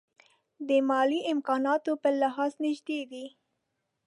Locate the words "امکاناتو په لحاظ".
1.33-2.51